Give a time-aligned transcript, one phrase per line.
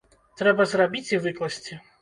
[0.41, 1.83] Трэба зрабіць і выкласці!